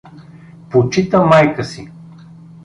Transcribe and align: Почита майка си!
Почита 0.71 1.21
майка 1.33 1.63
си! 1.73 1.87